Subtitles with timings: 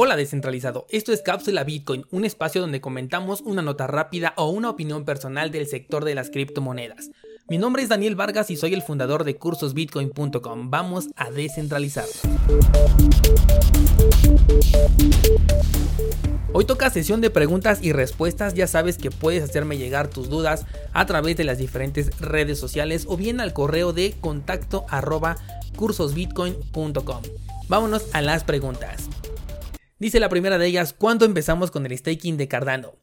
[0.00, 4.70] Hola descentralizado, esto es Cápsula Bitcoin, un espacio donde comentamos una nota rápida o una
[4.70, 7.10] opinión personal del sector de las criptomonedas.
[7.48, 10.70] Mi nombre es Daniel Vargas y soy el fundador de cursosbitcoin.com.
[10.70, 12.04] Vamos a descentralizar.
[16.52, 20.64] Hoy toca sesión de preguntas y respuestas, ya sabes que puedes hacerme llegar tus dudas
[20.92, 25.34] a través de las diferentes redes sociales o bien al correo de contacto arroba
[25.74, 27.22] cursosbitcoin.com.
[27.66, 29.08] Vámonos a las preguntas.
[29.98, 32.94] Dice la primera de ellas, ¿cuándo empezamos con el staking de Cardano?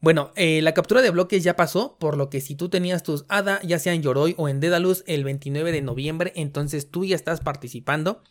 [0.00, 3.26] Bueno, eh, la captura de bloques ya pasó, por lo que si tú tenías tus
[3.28, 7.16] ADA, ya sea en Yoroi o en Dedalus, el 29 de noviembre, entonces tú ya
[7.16, 8.22] estás participando.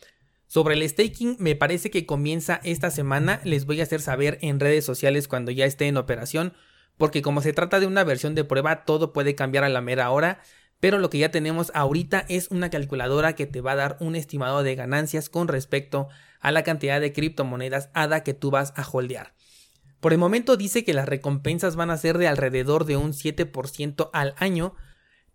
[0.48, 4.60] Sobre el staking, me parece que comienza esta semana, les voy a hacer saber en
[4.60, 6.54] redes sociales cuando ya esté en operación,
[6.98, 10.10] porque como se trata de una versión de prueba, todo puede cambiar a la mera
[10.10, 10.42] hora,
[10.82, 14.16] pero lo que ya tenemos ahorita es una calculadora que te va a dar un
[14.16, 16.10] estimado de ganancias con respecto
[16.42, 19.34] a la cantidad de criptomonedas ADA que tú vas a holdear.
[20.00, 24.10] Por el momento dice que las recompensas van a ser de alrededor de un 7%
[24.12, 24.76] al año,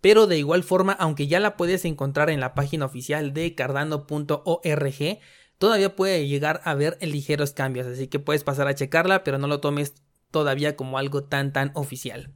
[0.01, 5.19] pero de igual forma, aunque ya la puedes encontrar en la página oficial de cardano.org,
[5.59, 9.47] todavía puede llegar a ver ligeros cambios, así que puedes pasar a checarla, pero no
[9.47, 9.95] lo tomes
[10.33, 12.35] todavía como algo tan tan oficial.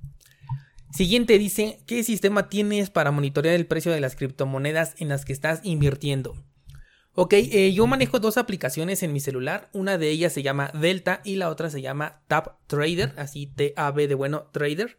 [0.93, 5.33] Siguiente dice, ¿qué sistema tienes para monitorear el precio de las criptomonedas en las que
[5.33, 6.35] estás invirtiendo?
[7.15, 9.69] Ok, eh, yo manejo dos aplicaciones en mi celular.
[9.73, 14.09] Una de ellas se llama Delta y la otra se llama Tap Trader, así T-A-B
[14.09, 14.97] de bueno Trader.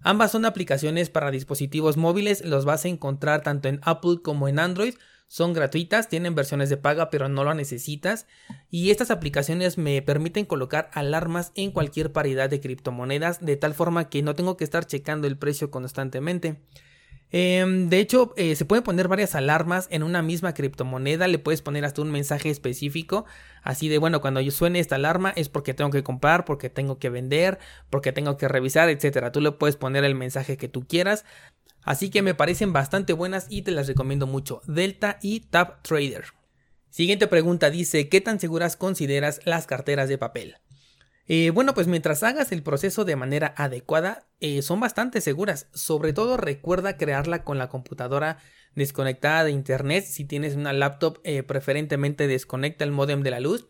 [0.00, 4.58] Ambas son aplicaciones para dispositivos móviles, los vas a encontrar tanto en Apple como en
[4.58, 4.94] Android.
[5.32, 8.26] Son gratuitas, tienen versiones de paga pero no lo necesitas.
[8.68, 14.10] Y estas aplicaciones me permiten colocar alarmas en cualquier paridad de criptomonedas de tal forma
[14.10, 16.60] que no tengo que estar checando el precio constantemente.
[17.30, 21.26] Em, de hecho, eh, se pueden poner varias alarmas en una misma criptomoneda.
[21.28, 23.24] Le puedes poner hasta un mensaje específico.
[23.62, 27.08] Así de, bueno, cuando suene esta alarma es porque tengo que comprar, porque tengo que
[27.08, 27.58] vender,
[27.88, 29.32] porque tengo que revisar, etcétera.
[29.32, 31.24] Tú le puedes poner el mensaje que tú quieras.
[31.84, 34.62] Así que me parecen bastante buenas y te las recomiendo mucho.
[34.66, 36.24] Delta y Tap Trader.
[36.90, 40.56] Siguiente pregunta dice, ¿qué tan seguras consideras las carteras de papel?
[41.26, 45.68] Eh, bueno, pues mientras hagas el proceso de manera adecuada, eh, son bastante seguras.
[45.72, 48.38] Sobre todo recuerda crearla con la computadora
[48.74, 50.04] desconectada de internet.
[50.04, 53.66] Si tienes una laptop, eh, preferentemente desconecta el modem de la luz.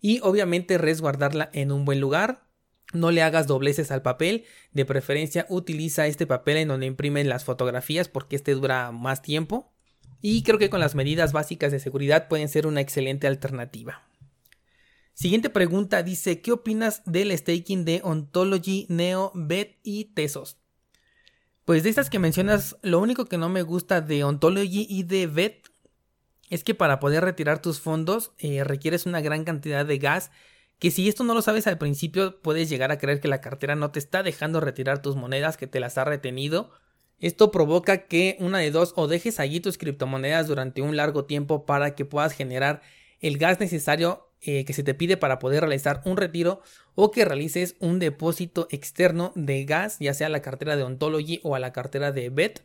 [0.00, 2.45] Y obviamente resguardarla en un buen lugar.
[2.92, 4.44] No le hagas dobleces al papel.
[4.72, 9.72] De preferencia utiliza este papel en donde imprimen las fotografías porque este dura más tiempo.
[10.22, 14.08] Y creo que con las medidas básicas de seguridad pueden ser una excelente alternativa.
[15.14, 20.58] Siguiente pregunta dice, ¿qué opinas del staking de Ontology, Neo, Bet y Tesos?
[21.64, 25.26] Pues de estas que mencionas, lo único que no me gusta de Ontology y de
[25.26, 25.68] Bet
[26.50, 30.30] es que para poder retirar tus fondos eh, requieres una gran cantidad de gas
[30.78, 33.76] que si esto no lo sabes al principio puedes llegar a creer que la cartera
[33.76, 36.70] no te está dejando retirar tus monedas, que te las ha retenido.
[37.18, 41.64] Esto provoca que una de dos o dejes allí tus criptomonedas durante un largo tiempo
[41.64, 42.82] para que puedas generar
[43.20, 46.60] el gas necesario eh, que se te pide para poder realizar un retiro
[46.94, 51.40] o que realices un depósito externo de gas, ya sea a la cartera de Ontology
[51.42, 52.62] o a la cartera de BET,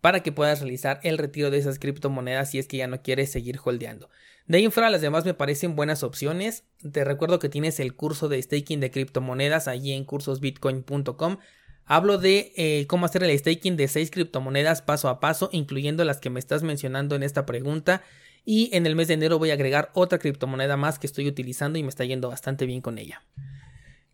[0.00, 3.30] para que puedas realizar el retiro de esas criptomonedas si es que ya no quieres
[3.30, 4.08] seguir holdeando.
[4.46, 6.64] De ahí en fuera, las demás me parecen buenas opciones.
[6.90, 11.38] Te recuerdo que tienes el curso de staking de criptomonedas allí en cursosbitcoin.com.
[11.84, 16.18] Hablo de eh, cómo hacer el staking de 6 criptomonedas paso a paso, incluyendo las
[16.18, 18.02] que me estás mencionando en esta pregunta.
[18.44, 21.78] Y en el mes de enero voy a agregar otra criptomoneda más que estoy utilizando
[21.78, 23.22] y me está yendo bastante bien con ella.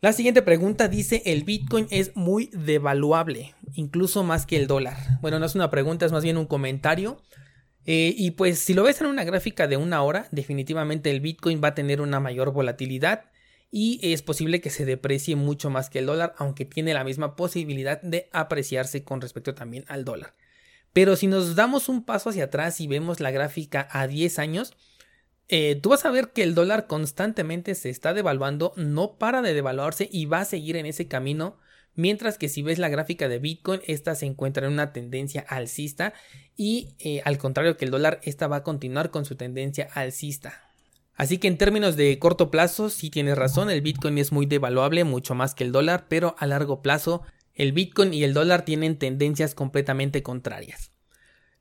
[0.01, 4.97] La siguiente pregunta dice, el Bitcoin es muy devaluable, incluso más que el dólar.
[5.23, 7.23] Bueno, no es una pregunta, es más bien un comentario.
[7.87, 11.61] Eh, y pues si lo ves en una gráfica de una hora, definitivamente el Bitcoin
[11.63, 13.31] va a tener una mayor volatilidad
[13.71, 17.37] y es posible que se deprecie mucho más que el dólar, aunque tiene la misma
[17.37, 20.35] posibilidad de apreciarse con respecto también al dólar.
[20.93, 24.75] Pero si nos damos un paso hacia atrás y vemos la gráfica a 10 años,
[25.49, 29.55] eh, tú vas a ver que el dólar constantemente se está devaluando, no para de
[29.55, 31.59] devaluarse y va a seguir en ese camino.
[31.95, 36.13] Mientras que si ves la gráfica de Bitcoin, esta se encuentra en una tendencia alcista
[36.57, 40.63] y eh, al contrario que el dólar, esta va a continuar con su tendencia alcista.
[41.15, 45.05] Así que en términos de corto plazo, sí tienes razón, el Bitcoin es muy devaluable,
[45.05, 47.23] mucho más que el dólar, pero a largo plazo
[47.55, 50.93] el Bitcoin y el dólar tienen tendencias completamente contrarias.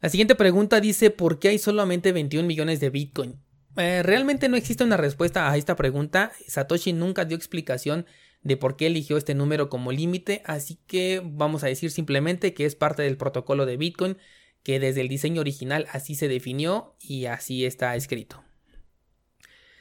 [0.02, 3.45] La siguiente pregunta dice ¿por qué hay solamente 21 millones de Bitcoin?
[3.78, 6.32] Eh, realmente no existe una respuesta a esta pregunta.
[6.48, 8.06] Satoshi nunca dio explicación
[8.42, 12.66] de por qué eligió este número como límite, así que vamos a decir simplemente que
[12.66, 14.18] es parte del protocolo de Bitcoin,
[14.64, 18.44] que desde el diseño original así se definió y así está escrito.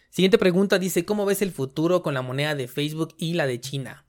[0.09, 3.61] Siguiente pregunta dice, ¿cómo ves el futuro con la moneda de Facebook y la de
[3.61, 4.05] China?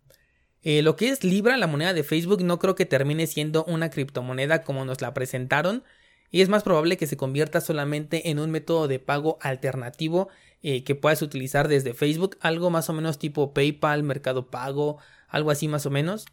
[0.62, 3.90] Eh, lo que es Libra, la moneda de Facebook, no creo que termine siendo una
[3.90, 5.84] criptomoneda como nos la presentaron
[6.32, 10.30] y es más probable que se convierta solamente en un método de pago alternativo
[10.62, 15.52] eh, que puedas utilizar desde Facebook, algo más o menos tipo PayPal, Mercado Pago, algo
[15.52, 16.26] así más o menos.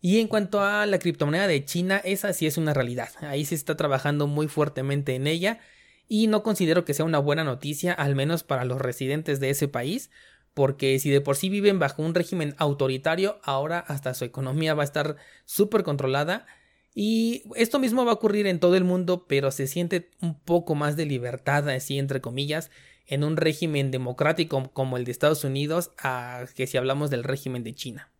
[0.00, 3.10] Y en cuanto a la criptomoneda de China, esa sí es una realidad.
[3.20, 5.60] Ahí se está trabajando muy fuertemente en ella
[6.08, 9.68] y no considero que sea una buena noticia, al menos para los residentes de ese
[9.68, 10.10] país,
[10.54, 14.82] porque si de por sí viven bajo un régimen autoritario, ahora hasta su economía va
[14.82, 16.46] a estar súper controlada.
[16.94, 20.74] Y esto mismo va a ocurrir en todo el mundo, pero se siente un poco
[20.74, 22.70] más de libertad, así entre comillas,
[23.06, 27.64] en un régimen democrático como el de Estados Unidos, a que si hablamos del régimen
[27.64, 28.10] de China.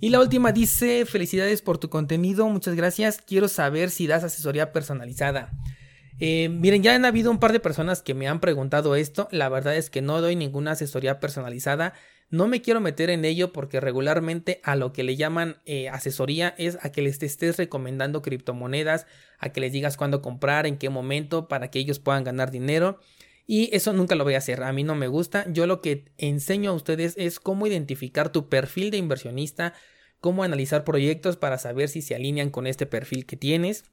[0.00, 4.72] Y la última dice, felicidades por tu contenido, muchas gracias, quiero saber si das asesoría
[4.72, 5.52] personalizada.
[6.20, 9.28] Eh, miren, ya han habido un par de personas que me han preguntado esto.
[9.30, 11.94] La verdad es que no doy ninguna asesoría personalizada.
[12.30, 16.54] No me quiero meter en ello porque regularmente a lo que le llaman eh, asesoría
[16.58, 19.06] es a que les estés recomendando criptomonedas,
[19.38, 23.00] a que les digas cuándo comprar, en qué momento, para que ellos puedan ganar dinero.
[23.48, 25.44] Y eso nunca lo voy a hacer, a mí no me gusta.
[25.50, 29.74] Yo lo que enseño a ustedes es cómo identificar tu perfil de inversionista,
[30.20, 33.84] cómo analizar proyectos para saber si se alinean con este perfil que tienes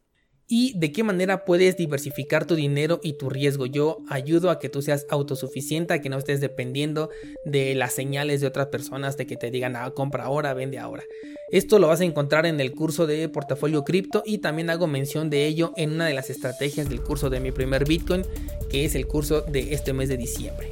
[0.47, 3.65] y de qué manera puedes diversificar tu dinero y tu riesgo.
[3.65, 7.09] Yo ayudo a que tú seas autosuficiente, a que no estés dependiendo
[7.43, 11.03] de las señales de otras personas de que te digan, ah, compra ahora, vende ahora.
[11.49, 15.29] Esto lo vas a encontrar en el curso de portafolio cripto y también hago mención
[15.29, 18.23] de ello en una de las estrategias del curso de mi primer Bitcoin,
[18.69, 20.71] que es el curso de este mes de diciembre.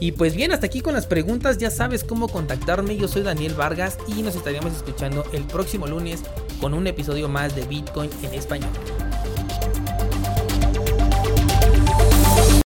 [0.00, 3.54] Y pues bien, hasta aquí con las preguntas, ya sabes cómo contactarme, yo soy Daniel
[3.54, 6.22] Vargas y nos estaríamos escuchando el próximo lunes
[6.60, 8.70] con un episodio más de Bitcoin en español.